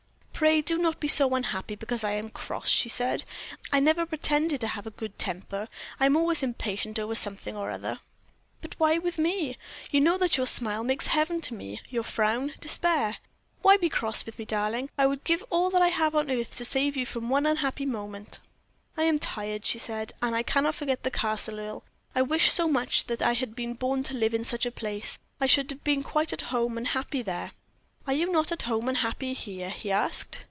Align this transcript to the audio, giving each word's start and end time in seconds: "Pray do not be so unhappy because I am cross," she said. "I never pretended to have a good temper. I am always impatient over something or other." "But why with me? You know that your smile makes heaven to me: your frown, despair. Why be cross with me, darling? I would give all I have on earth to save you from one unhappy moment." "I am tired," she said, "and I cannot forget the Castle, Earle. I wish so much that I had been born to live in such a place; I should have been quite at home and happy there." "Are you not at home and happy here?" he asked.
"Pray 0.41 0.59
do 0.59 0.79
not 0.79 0.99
be 0.99 1.07
so 1.07 1.35
unhappy 1.35 1.75
because 1.75 2.03
I 2.03 2.13
am 2.13 2.31
cross," 2.31 2.67
she 2.67 2.89
said. 2.89 3.25
"I 3.71 3.79
never 3.79 4.07
pretended 4.07 4.59
to 4.61 4.69
have 4.69 4.87
a 4.87 4.89
good 4.89 5.19
temper. 5.19 5.67
I 5.99 6.07
am 6.07 6.17
always 6.17 6.41
impatient 6.41 6.97
over 6.97 7.13
something 7.13 7.55
or 7.55 7.69
other." 7.69 7.99
"But 8.59 8.73
why 8.79 8.97
with 8.97 9.19
me? 9.19 9.55
You 9.91 10.01
know 10.01 10.17
that 10.17 10.37
your 10.37 10.47
smile 10.47 10.83
makes 10.83 11.05
heaven 11.05 11.41
to 11.41 11.53
me: 11.53 11.79
your 11.89 12.01
frown, 12.01 12.53
despair. 12.59 13.17
Why 13.61 13.77
be 13.77 13.87
cross 13.87 14.25
with 14.25 14.39
me, 14.39 14.45
darling? 14.45 14.89
I 14.97 15.05
would 15.05 15.23
give 15.23 15.43
all 15.51 15.77
I 15.79 15.89
have 15.89 16.15
on 16.15 16.31
earth 16.31 16.55
to 16.57 16.65
save 16.65 16.97
you 16.97 17.05
from 17.05 17.29
one 17.29 17.45
unhappy 17.45 17.85
moment." 17.85 18.39
"I 18.97 19.03
am 19.03 19.19
tired," 19.19 19.63
she 19.67 19.77
said, 19.77 20.11
"and 20.23 20.35
I 20.35 20.41
cannot 20.41 20.73
forget 20.73 21.03
the 21.03 21.11
Castle, 21.11 21.59
Earle. 21.59 21.83
I 22.15 22.23
wish 22.23 22.49
so 22.51 22.67
much 22.67 23.05
that 23.05 23.21
I 23.21 23.33
had 23.33 23.55
been 23.55 23.75
born 23.75 24.01
to 24.05 24.15
live 24.15 24.33
in 24.33 24.43
such 24.43 24.65
a 24.65 24.71
place; 24.71 25.19
I 25.39 25.45
should 25.45 25.69
have 25.69 25.83
been 25.83 26.01
quite 26.01 26.33
at 26.33 26.41
home 26.49 26.79
and 26.79 26.87
happy 26.87 27.21
there." 27.21 27.51
"Are 28.07 28.13
you 28.13 28.31
not 28.31 28.51
at 28.51 28.63
home 28.63 28.89
and 28.89 28.97
happy 28.97 29.33
here?" 29.33 29.69
he 29.69 29.91
asked. 29.91 30.39